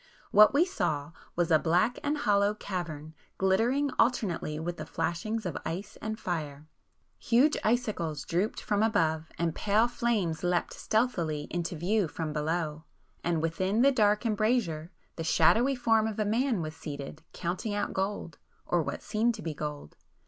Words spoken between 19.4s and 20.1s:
be gold.